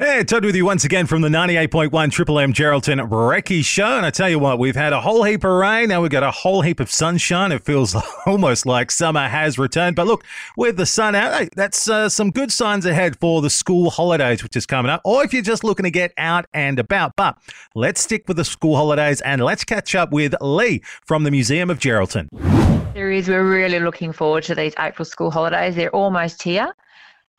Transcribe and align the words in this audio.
Hey, 0.00 0.24
Todd 0.24 0.46
with 0.46 0.56
you 0.56 0.64
once 0.64 0.84
again 0.84 1.04
from 1.04 1.20
the 1.20 1.28
98.1 1.28 2.10
Triple 2.10 2.38
M 2.38 2.54
Geraldton 2.54 3.06
Recce 3.06 3.62
Show. 3.62 3.98
And 3.98 4.06
I 4.06 4.08
tell 4.08 4.30
you 4.30 4.38
what, 4.38 4.58
we've 4.58 4.74
had 4.74 4.94
a 4.94 5.00
whole 5.02 5.24
heap 5.24 5.44
of 5.44 5.50
rain. 5.50 5.90
Now 5.90 6.00
we've 6.00 6.10
got 6.10 6.22
a 6.22 6.30
whole 6.30 6.62
heap 6.62 6.80
of 6.80 6.90
sunshine. 6.90 7.52
It 7.52 7.66
feels 7.66 7.94
almost 8.26 8.64
like 8.64 8.90
summer 8.90 9.28
has 9.28 9.58
returned. 9.58 9.96
But 9.96 10.06
look, 10.06 10.24
with 10.56 10.78
the 10.78 10.86
sun 10.86 11.14
out, 11.14 11.38
hey, 11.38 11.50
that's 11.54 11.86
uh, 11.86 12.08
some 12.08 12.30
good 12.30 12.50
signs 12.50 12.86
ahead 12.86 13.18
for 13.20 13.42
the 13.42 13.50
school 13.50 13.90
holidays, 13.90 14.42
which 14.42 14.56
is 14.56 14.64
coming 14.64 14.88
up. 14.88 15.02
Or 15.04 15.22
if 15.22 15.34
you're 15.34 15.42
just 15.42 15.64
looking 15.64 15.84
to 15.84 15.90
get 15.90 16.14
out 16.16 16.46
and 16.54 16.78
about. 16.78 17.14
But 17.14 17.36
let's 17.74 18.00
stick 18.00 18.26
with 18.26 18.38
the 18.38 18.44
school 18.46 18.76
holidays 18.76 19.20
and 19.20 19.44
let's 19.44 19.64
catch 19.64 19.94
up 19.94 20.12
with 20.12 20.34
Lee 20.40 20.80
from 21.04 21.24
the 21.24 21.30
Museum 21.30 21.68
of 21.68 21.78
Geraldton. 21.78 22.30
There 22.94 23.10
is. 23.10 23.28
We're 23.28 23.46
really 23.46 23.80
looking 23.80 24.14
forward 24.14 24.44
to 24.44 24.54
these 24.54 24.72
April 24.78 25.04
school 25.04 25.30
holidays. 25.30 25.76
They're 25.76 25.94
almost 25.94 26.42
here. 26.42 26.74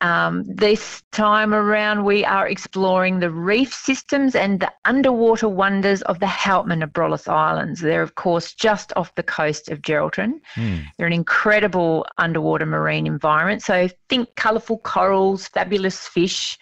Um, 0.02 0.42
this 0.48 1.04
time 1.12 1.54
around, 1.54 2.04
we 2.04 2.24
are 2.24 2.48
exploring 2.48 3.20
the 3.20 3.30
reef 3.30 3.72
systems 3.72 4.34
and 4.34 4.58
the 4.58 4.72
underwater 4.84 5.48
wonders 5.48 6.02
of 6.02 6.18
the 6.18 6.26
Houtman 6.26 6.84
Abrolhos 6.84 7.28
Islands. 7.28 7.80
They're, 7.80 8.02
of 8.02 8.16
course, 8.16 8.52
just 8.52 8.92
off 8.96 9.14
the 9.14 9.22
coast 9.22 9.70
of 9.70 9.80
Geraldton. 9.80 10.40
Mm. 10.56 10.86
They're 10.98 11.06
an 11.06 11.12
incredible 11.12 12.04
underwater 12.18 12.66
marine 12.66 13.06
environment. 13.06 13.62
So 13.62 13.88
think 14.08 14.34
colourful 14.34 14.78
corals, 14.78 15.46
fabulous 15.46 16.08
fish, 16.08 16.58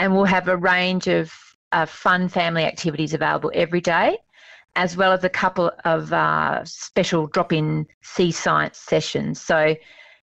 and 0.00 0.12
we'll 0.12 0.24
have 0.24 0.48
a 0.48 0.56
range 0.56 1.06
of 1.06 1.32
uh, 1.70 1.86
fun 1.86 2.28
family 2.28 2.64
activities 2.64 3.14
available 3.14 3.52
every 3.54 3.80
day 3.80 4.18
as 4.74 4.96
well 4.96 5.12
as 5.12 5.22
a 5.22 5.28
couple 5.28 5.70
of 5.84 6.12
uh, 6.14 6.64
special 6.64 7.26
drop-in 7.26 7.86
sea 8.00 8.32
science 8.32 8.78
sessions. 8.78 9.38
So 9.38 9.76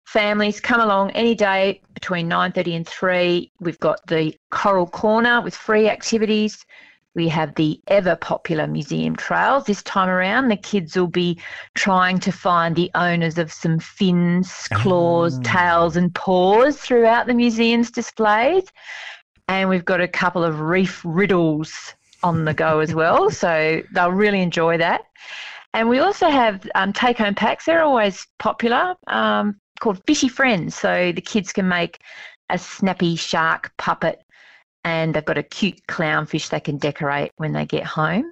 families 0.05 0.59
come 0.59 0.81
along 0.81 1.11
any 1.11 1.35
day 1.35 1.81
between 1.93 2.29
9.30 2.29 2.75
and 2.75 2.87
3 2.87 3.51
we've 3.59 3.79
got 3.79 4.05
the 4.07 4.35
coral 4.49 4.87
corner 4.87 5.41
with 5.41 5.55
free 5.55 5.87
activities 5.89 6.65
we 7.13 7.27
have 7.27 7.53
the 7.55 7.79
ever 7.87 8.15
popular 8.15 8.67
museum 8.67 9.15
trails 9.15 9.65
this 9.65 9.83
time 9.83 10.09
around 10.09 10.47
the 10.47 10.57
kids 10.57 10.95
will 10.95 11.07
be 11.07 11.39
trying 11.75 12.19
to 12.19 12.31
find 12.31 12.75
the 12.75 12.91
owners 12.95 13.37
of 13.37 13.51
some 13.51 13.79
fins 13.79 14.67
claws 14.73 15.37
oh. 15.39 15.41
tails 15.43 15.95
and 15.95 16.13
paws 16.15 16.77
throughout 16.77 17.27
the 17.27 17.33
museum's 17.33 17.91
displays 17.91 18.65
and 19.47 19.69
we've 19.69 19.85
got 19.85 20.01
a 20.01 20.07
couple 20.07 20.43
of 20.43 20.61
reef 20.61 21.01
riddles 21.05 21.93
on 22.23 22.45
the 22.45 22.53
go 22.53 22.79
as 22.79 22.93
well 22.93 23.29
so 23.43 23.81
they'll 23.93 24.11
really 24.11 24.41
enjoy 24.41 24.77
that 24.77 25.01
and 25.73 25.87
we 25.87 25.99
also 25.99 26.29
have 26.29 26.67
um, 26.75 26.91
take 26.91 27.17
home 27.17 27.35
packs. 27.35 27.65
They're 27.65 27.83
always 27.83 28.27
popular. 28.39 28.95
Um, 29.07 29.60
called 29.81 30.01
Fishy 30.07 30.29
Friends. 30.29 30.75
So 30.75 31.11
the 31.11 31.21
kids 31.21 31.51
can 31.51 31.67
make 31.67 31.99
a 32.49 32.57
snappy 32.57 33.17
shark 33.17 33.73
puppet 33.77 34.23
and 34.85 35.13
they've 35.13 35.25
got 35.25 35.37
a 35.37 35.43
cute 35.43 35.85
clownfish 35.87 36.49
they 36.49 36.59
can 36.59 36.77
decorate 36.77 37.31
when 37.35 37.51
they 37.51 37.65
get 37.65 37.83
home. 37.83 38.31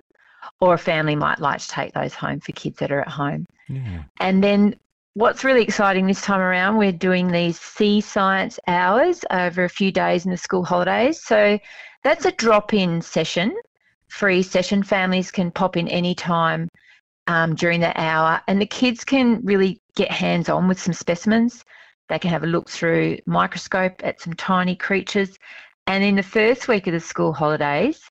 Or 0.62 0.74
a 0.74 0.78
family 0.78 1.16
might 1.16 1.40
like 1.40 1.60
to 1.60 1.68
take 1.68 1.94
those 1.94 2.14
home 2.14 2.40
for 2.40 2.54
kids 2.54 2.80
that 2.80 2.92
are 2.92 3.02
at 3.02 3.10
home. 3.10 3.46
Yeah. 3.68 4.04
And 4.20 4.42
then 4.44 4.76
what's 5.14 5.44
really 5.44 5.62
exciting 5.62 6.08
this 6.08 6.22
time 6.22 6.40
around, 6.40 6.78
we're 6.78 6.94
doing 6.94 7.32
these 7.32 7.60
sea 7.60 8.00
science 8.00 8.58
hours 8.68 9.22
over 9.32 9.66
a 9.66 9.70
few 9.70 9.92
days 9.92 10.26
in 10.26 10.32
the 10.32 10.38
school 10.38 10.64
holidays. 10.64 11.22
So 11.22 11.60
that's 12.04 12.26
a 12.26 12.32
drop 12.32 12.74
in 12.74 13.02
session, 13.02 13.56
free 14.08 14.42
session. 14.42 14.82
Families 14.82 15.30
can 15.30 15.52
pop 15.52 15.76
in 15.76 15.88
anytime 15.90 16.70
um, 17.30 17.54
during 17.54 17.80
that 17.82 17.96
hour, 17.98 18.42
and 18.48 18.60
the 18.60 18.66
kids 18.66 19.06
can 19.06 19.40
really 19.46 19.80
get 19.96 20.12
hands 20.12 20.50
on 20.50 20.68
with 20.68 20.82
some 20.82 20.94
specimens. 20.94 21.64
They 22.10 22.18
can 22.18 22.32
have 22.32 22.44
a 22.44 22.48
look 22.48 22.68
through 22.68 23.20
microscope 23.28 24.02
at 24.04 24.20
some 24.20 24.34
tiny 24.34 24.76
creatures. 24.76 25.38
And 25.86 26.04
in 26.04 26.16
the 26.16 26.24
first 26.24 26.68
week 26.68 26.88
of 26.88 26.94
the 26.94 27.00
school 27.00 27.32
holidays, 27.32 28.02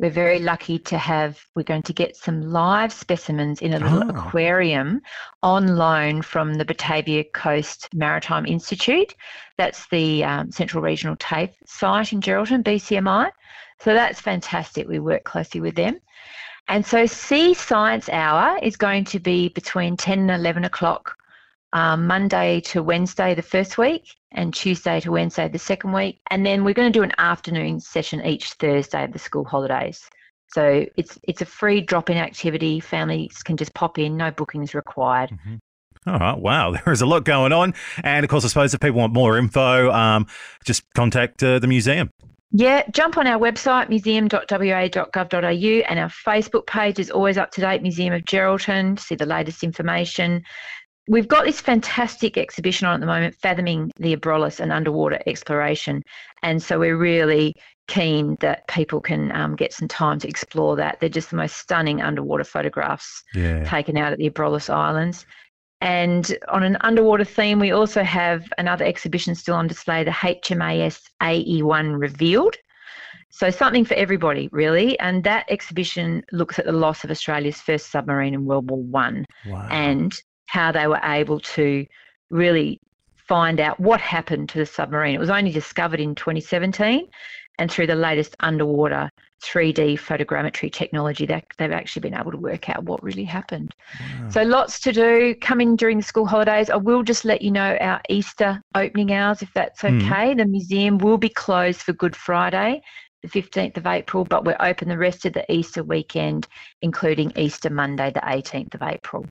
we're 0.00 0.10
very 0.10 0.40
lucky 0.40 0.80
to 0.80 0.98
have, 0.98 1.40
we're 1.54 1.62
going 1.62 1.84
to 1.84 1.92
get 1.92 2.16
some 2.16 2.42
live 2.42 2.92
specimens 2.92 3.62
in 3.62 3.74
a 3.74 3.78
little 3.78 4.02
oh. 4.06 4.08
aquarium 4.08 5.02
on 5.44 5.76
loan 5.76 6.20
from 6.20 6.54
the 6.54 6.64
Batavia 6.64 7.22
Coast 7.32 7.88
Maritime 7.94 8.44
Institute. 8.44 9.14
That's 9.56 9.86
the 9.90 10.24
um, 10.24 10.50
Central 10.50 10.82
Regional 10.82 11.14
TAFE 11.14 11.54
site 11.64 12.12
in 12.12 12.20
Geraldton, 12.20 12.64
BCMI. 12.64 13.30
So 13.78 13.94
that's 13.94 14.20
fantastic. 14.20 14.88
We 14.88 14.98
work 14.98 15.22
closely 15.22 15.60
with 15.60 15.76
them. 15.76 16.00
And 16.68 16.84
so 16.84 17.06
Sea 17.06 17.54
Science 17.54 18.08
Hour 18.08 18.58
is 18.62 18.76
going 18.76 19.04
to 19.04 19.20
be 19.20 19.50
between 19.50 19.96
10 19.96 20.18
and 20.18 20.30
11 20.30 20.64
o'clock 20.64 21.16
um, 21.72 22.06
Monday 22.06 22.60
to 22.60 22.82
Wednesday 22.82 23.34
the 23.34 23.42
first 23.42 23.76
week 23.76 24.16
and 24.32 24.54
Tuesday 24.54 25.00
to 25.00 25.10
Wednesday 25.10 25.48
the 25.48 25.58
second 25.58 25.92
week. 25.92 26.20
And 26.30 26.46
then 26.46 26.64
we're 26.64 26.74
going 26.74 26.90
to 26.90 26.98
do 26.98 27.02
an 27.02 27.12
afternoon 27.18 27.80
session 27.80 28.24
each 28.24 28.52
Thursday 28.54 29.04
of 29.04 29.12
the 29.12 29.18
school 29.18 29.44
holidays. 29.44 30.08
So 30.52 30.86
it's 30.96 31.18
it's 31.24 31.42
a 31.42 31.46
free 31.46 31.80
drop-in 31.80 32.16
activity. 32.16 32.78
Families 32.78 33.42
can 33.42 33.56
just 33.56 33.74
pop 33.74 33.98
in, 33.98 34.16
no 34.16 34.30
bookings 34.30 34.72
required. 34.72 35.30
Mm-hmm. 35.30 35.56
All 36.06 36.18
right. 36.18 36.38
Wow. 36.38 36.72
There 36.84 36.92
is 36.92 37.02
a 37.02 37.06
lot 37.06 37.24
going 37.24 37.52
on. 37.52 37.74
And 38.02 38.24
of 38.24 38.30
course, 38.30 38.44
I 38.44 38.48
suppose 38.48 38.72
if 38.72 38.80
people 38.80 39.00
want 39.00 39.12
more 39.12 39.36
info, 39.36 39.90
um, 39.90 40.26
just 40.64 40.84
contact 40.94 41.42
uh, 41.42 41.58
the 41.58 41.66
museum. 41.66 42.10
Yeah, 42.56 42.84
jump 42.92 43.18
on 43.18 43.26
our 43.26 43.40
website, 43.40 43.88
museum.wa.gov.au, 43.88 45.38
and 45.88 45.98
our 45.98 46.08
Facebook 46.08 46.66
page 46.68 47.00
is 47.00 47.10
always 47.10 47.36
up 47.36 47.50
to 47.50 47.60
date, 47.60 47.82
Museum 47.82 48.14
of 48.14 48.22
Geraldton, 48.22 48.96
to 48.96 49.02
see 49.02 49.16
the 49.16 49.26
latest 49.26 49.64
information. 49.64 50.40
We've 51.08 51.26
got 51.26 51.46
this 51.46 51.60
fantastic 51.60 52.38
exhibition 52.38 52.86
on 52.86 52.94
at 52.94 53.00
the 53.00 53.06
moment, 53.06 53.34
Fathoming 53.34 53.90
the 53.96 54.14
Abrolhos 54.14 54.60
and 54.60 54.70
Underwater 54.70 55.20
Exploration. 55.26 56.04
And 56.44 56.62
so 56.62 56.78
we're 56.78 56.96
really 56.96 57.54
keen 57.88 58.36
that 58.38 58.68
people 58.68 59.00
can 59.00 59.32
um, 59.32 59.56
get 59.56 59.72
some 59.72 59.88
time 59.88 60.20
to 60.20 60.28
explore 60.28 60.76
that. 60.76 61.00
They're 61.00 61.08
just 61.08 61.30
the 61.30 61.36
most 61.36 61.56
stunning 61.56 62.02
underwater 62.02 62.44
photographs 62.44 63.24
yeah. 63.34 63.64
taken 63.64 63.96
out 63.96 64.12
at 64.12 64.18
the 64.18 64.30
Abrolhos 64.30 64.72
Islands. 64.72 65.26
And 65.84 66.38
on 66.48 66.62
an 66.62 66.78
underwater 66.80 67.24
theme, 67.24 67.58
we 67.58 67.70
also 67.70 68.02
have 68.02 68.50
another 68.56 68.86
exhibition 68.86 69.34
still 69.34 69.54
on 69.54 69.66
display, 69.66 70.02
the 70.02 70.10
HMAS 70.10 71.02
AE1 71.22 72.00
Revealed. 72.00 72.56
So 73.28 73.50
something 73.50 73.84
for 73.84 73.92
everybody, 73.92 74.48
really. 74.50 74.98
And 74.98 75.24
that 75.24 75.44
exhibition 75.50 76.24
looks 76.32 76.58
at 76.58 76.64
the 76.64 76.72
loss 76.72 77.04
of 77.04 77.10
Australia's 77.10 77.60
first 77.60 77.90
submarine 77.90 78.32
in 78.32 78.46
World 78.46 78.70
War 78.70 78.82
One, 78.82 79.26
wow. 79.46 79.68
and 79.70 80.14
how 80.46 80.72
they 80.72 80.86
were 80.86 81.00
able 81.04 81.38
to 81.40 81.84
really 82.30 82.80
find 83.16 83.60
out 83.60 83.78
what 83.78 84.00
happened 84.00 84.48
to 84.50 84.58
the 84.58 84.66
submarine. 84.66 85.14
It 85.14 85.20
was 85.20 85.28
only 85.28 85.52
discovered 85.52 86.00
in 86.00 86.14
2017, 86.14 87.08
and 87.58 87.70
through 87.70 87.86
the 87.86 87.94
latest 87.94 88.34
underwater 88.40 89.10
3D 89.42 89.98
photogrammetry 89.98 90.72
technology, 90.72 91.26
that 91.26 91.44
they've 91.58 91.70
actually 91.70 92.00
been 92.00 92.18
able 92.18 92.30
to 92.30 92.38
work 92.38 92.70
out 92.70 92.84
what 92.84 93.02
really 93.02 93.24
happened. 93.24 93.74
Wow. 94.00 94.30
So 94.30 94.42
lots 94.42 94.80
to 94.80 94.92
do 94.92 95.34
coming 95.40 95.76
during 95.76 95.98
the 95.98 96.02
school 96.02 96.26
holidays. 96.26 96.70
I 96.70 96.76
will 96.76 97.02
just 97.02 97.24
let 97.24 97.42
you 97.42 97.50
know 97.50 97.76
our 97.80 98.00
Easter 98.08 98.60
opening 98.74 99.12
hours, 99.12 99.42
if 99.42 99.52
that's 99.54 99.82
hmm. 99.82 99.98
okay. 99.98 100.34
Mm. 100.34 100.38
The 100.38 100.46
museum 100.46 100.98
will 100.98 101.18
be 101.18 101.28
closed 101.28 101.82
for 101.82 101.92
Good 101.92 102.16
Friday, 102.16 102.82
the 103.22 103.28
15th 103.28 103.76
of 103.76 103.86
April, 103.86 104.24
but 104.24 104.44
we're 104.44 104.56
open 104.60 104.88
the 104.88 104.98
rest 104.98 105.24
of 105.24 105.32
the 105.32 105.50
Easter 105.52 105.82
weekend, 105.82 106.46
including 106.82 107.32
Easter 107.36 107.70
Monday, 107.70 108.10
the 108.10 108.20
18th 108.20 108.74
of 108.74 108.82
April. 108.82 109.26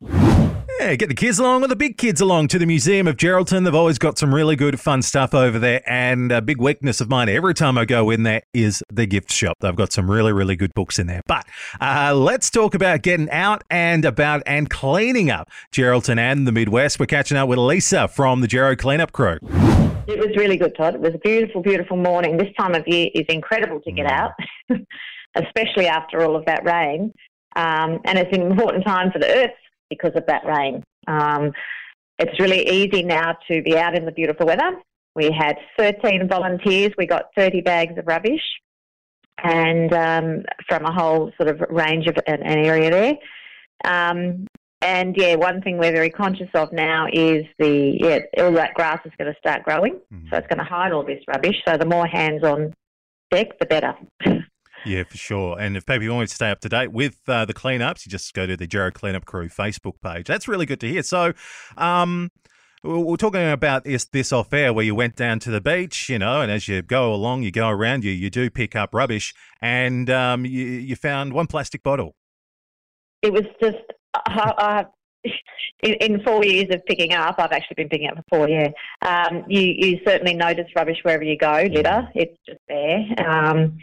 Yeah, 0.79 0.95
get 0.95 1.07
the 1.07 1.15
kids 1.15 1.39
along 1.39 1.63
or 1.63 1.67
the 1.67 1.75
big 1.75 1.97
kids 1.97 2.19
along 2.19 2.47
to 2.49 2.59
the 2.59 2.65
Museum 2.65 3.07
of 3.07 3.15
Geraldton. 3.15 3.63
They've 3.63 3.75
always 3.75 3.99
got 3.99 4.17
some 4.17 4.33
really 4.33 4.55
good, 4.55 4.79
fun 4.79 5.01
stuff 5.01 5.33
over 5.33 5.59
there. 5.59 5.81
And 5.85 6.31
a 6.31 6.41
big 6.41 6.59
weakness 6.59 6.99
of 6.99 7.09
mine 7.09 7.29
every 7.29 7.53
time 7.53 7.77
I 7.77 7.85
go 7.85 8.09
in 8.09 8.23
there 8.23 8.41
is 8.53 8.83
the 8.91 9.05
gift 9.05 9.31
shop. 9.31 9.57
They've 9.59 9.75
got 9.75 9.93
some 9.93 10.09
really, 10.09 10.33
really 10.33 10.55
good 10.55 10.73
books 10.73 10.99
in 10.99 11.07
there. 11.07 11.21
But 11.27 11.45
uh, 11.79 12.13
let's 12.15 12.49
talk 12.49 12.73
about 12.73 13.01
getting 13.01 13.29
out 13.29 13.63
and 13.69 14.03
about 14.03 14.43
and 14.45 14.69
cleaning 14.69 15.29
up 15.29 15.49
Geraldton 15.71 16.17
and 16.17 16.47
the 16.47 16.51
Midwest. 16.51 16.99
We're 16.99 17.05
catching 17.05 17.37
up 17.37 17.47
with 17.47 17.59
Lisa 17.59 18.07
from 18.07 18.41
the 18.41 18.47
Gero 18.47 18.75
Cleanup 18.75 19.11
Crew. 19.11 19.37
It 20.05 20.19
was 20.19 20.35
really 20.35 20.57
good, 20.57 20.75
Todd. 20.75 20.95
It 20.95 21.01
was 21.01 21.13
a 21.13 21.19
beautiful, 21.19 21.61
beautiful 21.61 21.97
morning. 21.97 22.37
This 22.37 22.53
time 22.59 22.73
of 22.73 22.85
year 22.87 23.09
is 23.13 23.25
incredible 23.29 23.79
to 23.81 23.91
get 23.91 24.07
mm. 24.07 24.11
out, 24.11 24.31
especially 25.35 25.87
after 25.87 26.23
all 26.25 26.35
of 26.35 26.45
that 26.45 26.65
rain. 26.65 27.13
Um, 27.55 27.99
and 28.05 28.17
it's 28.17 28.35
an 28.35 28.41
important 28.41 28.83
time 28.83 29.11
for 29.11 29.19
the 29.19 29.27
earth 29.27 29.51
because 29.97 30.15
of 30.15 30.25
that 30.27 30.45
rain. 30.45 30.83
Um, 31.07 31.51
it's 32.19 32.39
really 32.39 32.67
easy 32.69 33.03
now 33.03 33.37
to 33.47 33.61
be 33.61 33.77
out 33.77 33.95
in 33.95 34.05
the 34.05 34.11
beautiful 34.11 34.45
weather. 34.45 34.81
We 35.15 35.31
had 35.31 35.57
13 35.77 36.27
volunteers. 36.27 36.91
We 36.97 37.05
got 37.05 37.25
30 37.35 37.61
bags 37.61 37.97
of 37.97 38.07
rubbish 38.07 38.41
and 39.43 39.93
um, 39.93 40.43
from 40.67 40.85
a 40.85 40.91
whole 40.91 41.31
sort 41.37 41.49
of 41.49 41.61
range 41.69 42.07
of 42.07 42.17
an, 42.27 42.41
an 42.43 42.65
area 42.65 42.89
there. 42.89 43.15
Um, 43.85 44.47
and 44.81 45.15
yeah, 45.17 45.35
one 45.35 45.61
thing 45.61 45.77
we're 45.77 45.93
very 45.93 46.09
conscious 46.09 46.49
of 46.53 46.73
now 46.73 47.07
is 47.11 47.45
the 47.57 47.97
yeah, 47.99 48.19
all 48.43 48.51
that 48.53 48.73
grass 48.73 48.99
is 49.05 49.13
going 49.17 49.31
to 49.31 49.39
start 49.39 49.63
growing, 49.63 49.93
mm-hmm. 50.13 50.27
so 50.29 50.37
it's 50.37 50.47
going 50.47 50.59
to 50.59 50.65
hide 50.65 50.91
all 50.91 51.05
this 51.05 51.23
rubbish. 51.27 51.55
So 51.65 51.77
the 51.77 51.85
more 51.85 52.05
hands 52.05 52.43
on 52.43 52.73
deck, 53.31 53.57
the 53.59 53.65
better. 53.65 53.95
Yeah, 54.85 55.03
for 55.03 55.17
sure. 55.17 55.59
And 55.59 55.77
if 55.77 55.85
people 55.85 56.13
want 56.15 56.29
to 56.29 56.35
stay 56.35 56.49
up 56.49 56.59
to 56.61 56.69
date 56.69 56.91
with 56.91 57.19
uh, 57.27 57.45
the 57.45 57.53
cleanups, 57.53 58.05
you 58.05 58.09
just 58.09 58.33
go 58.33 58.45
to 58.45 58.57
the 58.57 58.67
Gero 58.67 58.91
Cleanup 58.91 59.25
Crew 59.25 59.47
Facebook 59.47 60.01
page. 60.01 60.27
That's 60.27 60.47
really 60.47 60.65
good 60.65 60.79
to 60.81 60.89
hear. 60.89 61.03
So, 61.03 61.33
um, 61.77 62.31
we're 62.83 63.15
talking 63.15 63.49
about 63.49 63.85
this, 63.85 64.03
this 64.05 64.33
off 64.33 64.51
air 64.51 64.73
where 64.73 64.83
you 64.83 64.93
went 64.93 65.15
down 65.15 65.39
to 65.39 65.51
the 65.51 65.61
beach, 65.61 66.09
you 66.09 66.19
know, 66.19 66.41
and 66.41 66.51
as 66.51 66.67
you 66.67 66.81
go 66.81 67.13
along, 67.13 67.43
you 67.43 67.51
go 67.51 67.69
around, 67.69 68.03
you 68.03 68.11
you 68.11 68.29
do 68.29 68.49
pick 68.49 68.75
up 68.75 68.93
rubbish, 68.93 69.33
and 69.61 70.09
um, 70.09 70.45
you 70.45 70.65
you 70.65 70.95
found 70.97 71.31
one 71.31 71.47
plastic 71.47 71.81
bottle. 71.81 72.15
It 73.21 73.31
was 73.31 73.43
just 73.61 73.77
I, 74.13 74.53
I 74.57 74.85
in, 75.83 75.93
in, 75.93 76.23
four 76.23 76.43
years 76.43 76.67
of 76.71 76.85
picking 76.85 77.13
up, 77.13 77.35
I've 77.37 77.53
actually 77.53 77.75
been 77.75 77.89
picking 77.89 78.09
up 78.09 78.17
for 78.17 78.37
four 78.37 78.49
years. 78.49 78.73
Um, 79.01 79.45
you, 79.47 79.61
you 79.61 79.99
certainly 80.05 80.33
notice 80.33 80.65
rubbish 80.75 80.97
wherever 81.03 81.23
you 81.23 81.37
go, 81.37 81.65
litter. 81.71 82.09
It's 82.13 82.37
just 82.45 82.59
there. 82.67 83.05
Um, 83.25 83.77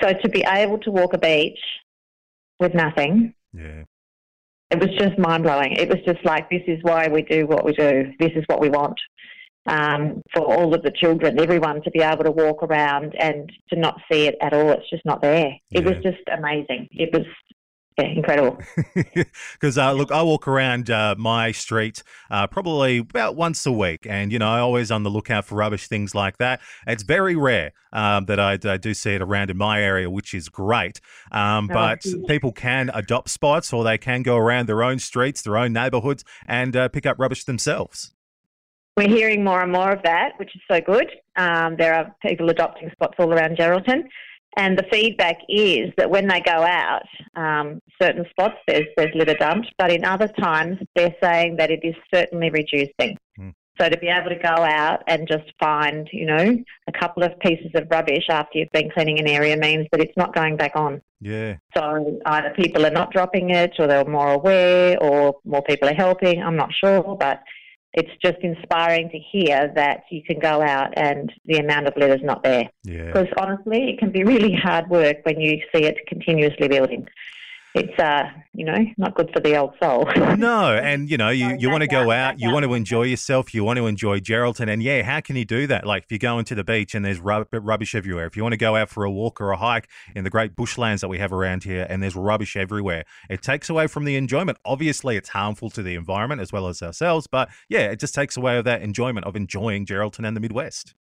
so 0.00 0.12
to 0.12 0.28
be 0.28 0.44
able 0.46 0.78
to 0.78 0.90
walk 0.90 1.12
a 1.14 1.18
beach 1.18 1.58
with 2.60 2.74
nothing, 2.74 3.34
yeah, 3.52 3.84
it 4.70 4.80
was 4.80 4.90
just 4.98 5.18
mind 5.18 5.44
blowing. 5.44 5.72
It 5.72 5.88
was 5.88 5.98
just 6.04 6.24
like 6.24 6.50
this 6.50 6.62
is 6.66 6.78
why 6.82 7.08
we 7.08 7.22
do 7.22 7.46
what 7.46 7.64
we 7.64 7.72
do. 7.72 8.12
This 8.18 8.32
is 8.34 8.44
what 8.46 8.60
we 8.60 8.68
want. 8.68 8.98
Um, 9.68 10.22
for 10.32 10.42
all 10.42 10.74
of 10.74 10.82
the 10.82 10.92
children, 10.92 11.40
everyone 11.40 11.82
to 11.82 11.90
be 11.90 12.00
able 12.00 12.22
to 12.22 12.30
walk 12.30 12.62
around 12.62 13.16
and 13.18 13.50
to 13.70 13.76
not 13.78 14.00
see 14.10 14.26
it 14.26 14.36
at 14.40 14.52
all. 14.52 14.70
It's 14.70 14.88
just 14.88 15.04
not 15.04 15.22
there. 15.22 15.56
It 15.72 15.82
yeah. 15.82 15.90
was 15.90 16.02
just 16.04 16.22
amazing. 16.32 16.86
It 16.92 17.12
was 17.12 17.26
yeah, 17.98 18.06
incredible. 18.06 18.58
Because 19.52 19.78
uh, 19.78 19.92
look, 19.92 20.12
I 20.12 20.22
walk 20.22 20.46
around 20.46 20.90
uh, 20.90 21.14
my 21.16 21.50
street 21.50 22.02
uh, 22.30 22.46
probably 22.46 22.98
about 22.98 23.36
once 23.36 23.64
a 23.64 23.72
week, 23.72 24.06
and 24.08 24.30
you 24.30 24.38
know, 24.38 24.48
I 24.48 24.58
always 24.60 24.90
on 24.90 25.02
the 25.02 25.10
lookout 25.10 25.46
for 25.46 25.56
rubbish, 25.56 25.88
things 25.88 26.14
like 26.14 26.36
that. 26.38 26.60
It's 26.86 27.02
very 27.02 27.36
rare 27.36 27.72
um, 27.92 28.26
that 28.26 28.38
I, 28.38 28.58
I, 28.64 28.76
do 28.76 28.92
see 28.92 29.12
it 29.14 29.22
around 29.22 29.50
in 29.50 29.56
my 29.56 29.82
area, 29.82 30.10
which 30.10 30.34
is 30.34 30.48
great. 30.48 31.00
Um, 31.32 31.68
oh, 31.70 31.74
but 31.74 32.04
people 32.28 32.52
can 32.52 32.90
adopt 32.92 33.30
spots, 33.30 33.72
or 33.72 33.82
they 33.82 33.98
can 33.98 34.22
go 34.22 34.36
around 34.36 34.68
their 34.68 34.82
own 34.82 34.98
streets, 34.98 35.42
their 35.42 35.56
own 35.56 35.72
neighbourhoods, 35.72 36.24
and 36.46 36.76
uh, 36.76 36.88
pick 36.88 37.06
up 37.06 37.18
rubbish 37.18 37.44
themselves. 37.44 38.12
We're 38.96 39.08
hearing 39.08 39.44
more 39.44 39.62
and 39.62 39.72
more 39.72 39.90
of 39.90 40.02
that, 40.04 40.32
which 40.38 40.54
is 40.54 40.62
so 40.70 40.80
good. 40.80 41.10
Um, 41.36 41.76
there 41.76 41.94
are 41.94 42.14
people 42.22 42.50
adopting 42.50 42.90
spots 42.92 43.14
all 43.18 43.32
around 43.32 43.56
Geraldton. 43.56 44.04
And 44.56 44.78
the 44.78 44.86
feedback 44.90 45.36
is 45.48 45.90
that 45.98 46.10
when 46.10 46.26
they 46.28 46.40
go 46.40 46.62
out, 46.62 47.04
um, 47.34 47.80
certain 48.00 48.24
spots 48.30 48.56
there's, 48.66 48.86
there's 48.96 49.14
litter 49.14 49.34
dumped, 49.34 49.70
but 49.78 49.92
in 49.92 50.04
other 50.04 50.28
times 50.28 50.78
they're 50.94 51.14
saying 51.22 51.56
that 51.56 51.70
it 51.70 51.80
is 51.82 51.94
certainly 52.12 52.48
reducing. 52.50 53.18
Mm. 53.38 53.52
So 53.78 53.90
to 53.90 53.98
be 53.98 54.08
able 54.08 54.30
to 54.30 54.38
go 54.38 54.48
out 54.48 55.02
and 55.06 55.28
just 55.28 55.52
find, 55.60 56.08
you 56.10 56.24
know, 56.24 56.56
a 56.88 56.92
couple 56.98 57.22
of 57.22 57.38
pieces 57.40 57.70
of 57.74 57.86
rubbish 57.90 58.24
after 58.30 58.58
you've 58.58 58.72
been 58.72 58.90
cleaning 58.90 59.18
an 59.20 59.28
area 59.28 59.56
means 59.56 59.86
that 59.92 60.00
it's 60.00 60.16
not 60.16 60.34
going 60.34 60.56
back 60.56 60.72
on. 60.74 61.02
Yeah. 61.20 61.56
So 61.76 62.18
either 62.24 62.54
people 62.56 62.86
are 62.86 62.90
not 62.90 63.12
dropping 63.12 63.50
it 63.50 63.72
or 63.78 63.86
they're 63.86 64.06
more 64.06 64.32
aware 64.32 64.96
or 65.02 65.36
more 65.44 65.62
people 65.62 65.90
are 65.90 65.94
helping. 65.94 66.42
I'm 66.42 66.56
not 66.56 66.70
sure, 66.72 67.16
but 67.20 67.42
it's 67.96 68.10
just 68.22 68.36
inspiring 68.42 69.08
to 69.10 69.18
hear 69.18 69.72
that 69.74 70.04
you 70.10 70.22
can 70.22 70.38
go 70.38 70.60
out 70.60 70.92
and 70.96 71.32
the 71.46 71.56
amount 71.56 71.86
of 71.86 71.96
litter's 71.96 72.22
not 72.22 72.42
there. 72.42 72.70
Because 72.84 73.26
yeah. 73.26 73.34
honestly, 73.42 73.90
it 73.90 73.98
can 73.98 74.12
be 74.12 74.22
really 74.22 74.52
hard 74.52 74.88
work 74.90 75.16
when 75.24 75.40
you 75.40 75.62
see 75.74 75.84
it 75.84 75.96
continuously 76.06 76.68
building 76.68 77.08
it's 77.74 77.98
uh 77.98 78.24
you 78.54 78.64
know 78.64 78.76
not 78.96 79.14
good 79.14 79.30
for 79.32 79.40
the 79.40 79.56
old 79.56 79.74
soul. 79.82 80.08
No 80.36 80.74
and 80.76 81.10
you 81.10 81.16
know 81.16 81.30
you, 81.30 81.56
you 81.58 81.70
want 81.70 81.82
to 81.82 81.88
go 81.88 82.10
out 82.10 82.40
you 82.40 82.50
want 82.50 82.64
to 82.64 82.74
enjoy 82.74 83.04
yourself 83.04 83.54
you 83.54 83.64
want 83.64 83.78
to 83.78 83.86
enjoy 83.86 84.20
geraldton 84.20 84.68
and 84.68 84.82
yeah 84.82 85.02
how 85.02 85.20
can 85.20 85.36
you 85.36 85.44
do 85.44 85.66
that? 85.66 85.86
Like 85.86 86.04
if 86.04 86.12
you 86.12 86.18
go 86.18 86.38
into 86.38 86.54
the 86.54 86.64
beach 86.64 86.94
and 86.94 87.04
there's 87.04 87.20
rub- 87.20 87.48
rubbish 87.52 87.94
everywhere 87.94 88.26
if 88.26 88.36
you 88.36 88.42
want 88.42 88.52
to 88.52 88.58
go 88.58 88.76
out 88.76 88.88
for 88.88 89.04
a 89.04 89.10
walk 89.10 89.40
or 89.40 89.50
a 89.50 89.56
hike 89.56 89.88
in 90.14 90.24
the 90.24 90.30
great 90.30 90.54
bushlands 90.56 91.00
that 91.00 91.08
we 91.08 91.18
have 91.18 91.32
around 91.32 91.64
here 91.64 91.86
and 91.88 92.02
there's 92.02 92.16
rubbish 92.16 92.56
everywhere 92.56 93.04
it 93.30 93.42
takes 93.42 93.68
away 93.68 93.86
from 93.86 94.04
the 94.04 94.16
enjoyment. 94.16 94.58
Obviously 94.64 95.16
it's 95.16 95.30
harmful 95.30 95.70
to 95.70 95.82
the 95.82 95.94
environment 95.94 96.40
as 96.40 96.52
well 96.52 96.68
as 96.68 96.82
ourselves 96.82 97.26
but 97.26 97.48
yeah 97.68 97.90
it 97.90 98.00
just 98.00 98.14
takes 98.14 98.36
away 98.36 98.56
of 98.58 98.64
that 98.64 98.82
enjoyment 98.82 99.26
of 99.26 99.36
enjoying 99.36 99.86
geraldton 99.86 100.26
and 100.26 100.36
the 100.36 100.40
midwest 100.40 100.94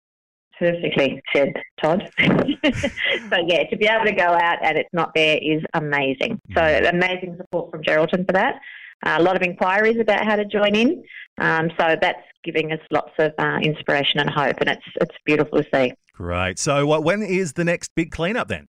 perfectly 0.63 1.21
said, 1.35 1.53
Todd. 1.81 2.09
so 2.19 3.37
yeah, 3.47 3.65
to 3.69 3.77
be 3.77 3.87
able 3.87 4.05
to 4.05 4.13
go 4.13 4.29
out 4.29 4.59
and 4.63 4.79
it's 4.79 4.89
not 4.93 5.13
there 5.15 5.39
is 5.43 5.63
amazing. 5.75 6.41
So 6.55 6.61
mm. 6.61 6.89
amazing 6.89 7.37
support 7.37 7.73
from 7.73 7.83
Geraldton 7.83 8.25
for 8.27 8.33
that. 8.33 8.61
Uh, 9.05 9.17
a 9.19 9.23
lot 9.23 9.35
of 9.35 9.43
inquiries 9.43 9.99
about 9.99 10.25
how 10.25 10.37
to 10.37 10.45
join 10.45 10.77
in. 10.77 11.03
Um, 11.39 11.71
so 11.79 11.97
that's 12.01 12.23
giving 12.45 12.71
us 12.71 12.79
lots 12.93 13.11
of 13.19 13.33
uh, 13.39 13.59
inspiration 13.63 14.21
and 14.21 14.31
hope, 14.31 14.57
and 14.61 14.69
it's 14.69 14.87
it's 15.01 15.17
beautiful 15.25 15.63
to 15.63 15.69
see. 15.75 15.93
Great. 16.15 16.59
So, 16.59 16.87
what, 16.87 17.03
when 17.03 17.23
is 17.23 17.55
the 17.55 17.65
next 17.65 17.91
big 17.97 18.13
cleanup 18.13 18.47
then? 18.47 18.69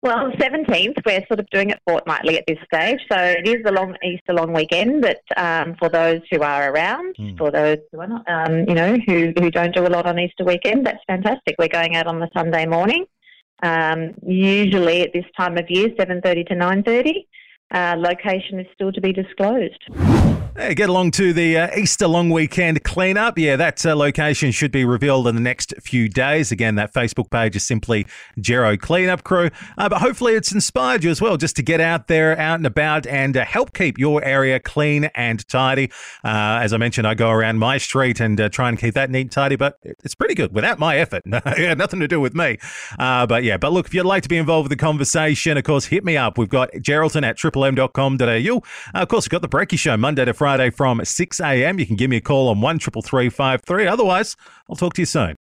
Well, 0.00 0.30
17th, 0.30 1.04
we're 1.04 1.26
sort 1.26 1.40
of 1.40 1.50
doing 1.50 1.70
it 1.70 1.80
fortnightly 1.84 2.38
at 2.38 2.44
this 2.46 2.58
stage. 2.72 3.00
So 3.10 3.18
it 3.18 3.48
is 3.48 3.62
a 3.66 3.72
long 3.72 3.96
Easter 4.04 4.32
long 4.32 4.52
weekend, 4.52 5.02
but 5.02 5.20
um, 5.36 5.74
for 5.76 5.88
those 5.88 6.20
who 6.30 6.40
are 6.40 6.72
around, 6.72 7.16
mm. 7.18 7.36
for 7.36 7.50
those 7.50 7.78
who 7.90 8.00
are 8.00 8.06
not, 8.06 8.24
um, 8.28 8.60
you 8.68 8.74
know, 8.74 8.96
who, 9.06 9.32
who 9.36 9.50
don't 9.50 9.74
do 9.74 9.84
a 9.84 9.88
lot 9.88 10.06
on 10.06 10.20
Easter 10.20 10.44
weekend, 10.44 10.86
that's 10.86 11.02
fantastic. 11.08 11.56
We're 11.58 11.66
going 11.66 11.96
out 11.96 12.06
on 12.06 12.20
the 12.20 12.28
Sunday 12.32 12.64
morning, 12.64 13.06
um, 13.64 14.14
usually 14.24 15.02
at 15.02 15.12
this 15.12 15.24
time 15.36 15.58
of 15.58 15.68
year, 15.68 15.88
7.30 15.88 16.46
to 16.46 16.54
9.30. 16.54 17.26
Uh, 17.70 17.96
location 17.98 18.60
is 18.60 18.66
still 18.74 18.92
to 18.92 19.00
be 19.00 19.12
disclosed. 19.12 19.82
Hey, 20.58 20.74
get 20.74 20.88
along 20.88 21.12
to 21.12 21.32
the 21.32 21.56
uh, 21.56 21.76
Easter 21.76 22.08
long 22.08 22.30
weekend 22.30 22.82
cleanup. 22.82 23.38
Yeah, 23.38 23.54
that 23.54 23.86
uh, 23.86 23.94
location 23.94 24.50
should 24.50 24.72
be 24.72 24.84
revealed 24.84 25.28
in 25.28 25.36
the 25.36 25.40
next 25.40 25.72
few 25.80 26.08
days. 26.08 26.50
Again, 26.50 26.74
that 26.74 26.92
Facebook 26.92 27.30
page 27.30 27.54
is 27.54 27.64
simply 27.64 28.08
Gero 28.40 28.76
Cleanup 28.76 29.22
Crew. 29.22 29.50
Uh, 29.78 29.88
but 29.88 30.00
hopefully, 30.00 30.34
it's 30.34 30.50
inspired 30.50 31.04
you 31.04 31.10
as 31.10 31.22
well 31.22 31.36
just 31.36 31.54
to 31.56 31.62
get 31.62 31.80
out 31.80 32.08
there, 32.08 32.36
out 32.36 32.56
and 32.56 32.66
about, 32.66 33.06
and 33.06 33.36
uh, 33.36 33.44
help 33.44 33.72
keep 33.72 33.98
your 33.98 34.20
area 34.24 34.58
clean 34.58 35.04
and 35.14 35.46
tidy. 35.46 35.92
Uh, 36.24 36.58
as 36.60 36.72
I 36.72 36.76
mentioned, 36.76 37.06
I 37.06 37.14
go 37.14 37.30
around 37.30 37.60
my 37.60 37.78
street 37.78 38.18
and 38.18 38.40
uh, 38.40 38.48
try 38.48 38.68
and 38.68 38.76
keep 38.76 38.94
that 38.94 39.10
neat 39.10 39.20
and 39.20 39.30
tidy, 39.30 39.54
but 39.54 39.78
it's 39.84 40.16
pretty 40.16 40.34
good 40.34 40.52
without 40.52 40.80
my 40.80 40.96
effort. 40.96 41.22
it 41.26 41.78
nothing 41.78 42.00
to 42.00 42.08
do 42.08 42.18
with 42.18 42.34
me. 42.34 42.58
but 42.98 43.44
yeah, 43.44 43.58
but 43.58 43.72
look, 43.72 43.86
if 43.86 43.94
you'd 43.94 44.04
like 44.04 44.24
to 44.24 44.28
be 44.28 44.36
involved 44.36 44.68
with 44.68 44.76
the 44.76 44.84
conversation, 44.84 45.56
of 45.56 45.62
course, 45.62 45.84
hit 45.84 46.04
me 46.04 46.16
up. 46.16 46.36
We've 46.36 46.48
got 46.48 46.72
Geraldton 46.72 47.22
at 47.22 47.38
triplem.com.au. 47.38 48.62
of 49.00 49.08
course, 49.08 49.26
we've 49.26 49.30
got 49.30 49.42
the 49.42 49.48
Brecky 49.48 49.78
Show 49.78 49.96
Monday 49.96 50.24
to 50.24 50.34
Friday 50.34 50.47
Friday 50.48 50.70
from 50.70 51.04
6 51.04 51.40
a.m. 51.40 51.78
You 51.78 51.84
can 51.84 51.96
give 51.96 52.08
me 52.08 52.16
a 52.16 52.22
call 52.22 52.48
on 52.48 52.62
1 52.62 52.78
Otherwise, 53.86 54.34
I'll 54.70 54.76
talk 54.76 54.94
to 54.94 55.02
you 55.02 55.06
soon. 55.06 55.38